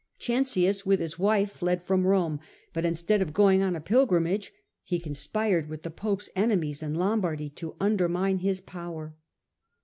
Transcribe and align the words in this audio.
Cencius, 0.17 0.83
with 0.83 0.99
his 0.99 1.19
wife, 1.19 1.51
fled 1.51 1.83
from 1.83 2.07
Rome, 2.07 2.39
but 2.73 2.87
instead 2.87 3.21
of 3.21 3.33
going 3.33 3.61
on 3.61 3.75
a 3.75 3.79
pilgrimage, 3.79 4.51
he 4.81 4.99
conspired 4.99 5.69
with 5.69 5.83
the 5.83 5.91
pope's 5.91 6.27
enemies 6.35 6.81
in 6.81 6.95
Lombardy 6.95 7.51
to 7.51 7.75
undermine 7.79 8.39
his 8.39 8.61
power. 8.61 9.15